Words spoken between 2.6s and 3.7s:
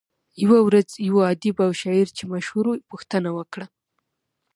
وو پوښتنه وکړه.